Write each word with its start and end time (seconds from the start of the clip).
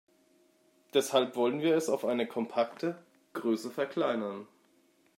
Deshalb 0.95 1.35
wollen 1.35 1.61
wir 1.61 1.75
es 1.75 1.87
auf 1.87 2.05
eine 2.05 2.25
kompakte 2.25 2.97
Größe 3.33 3.69
verkleinern. 3.69 4.47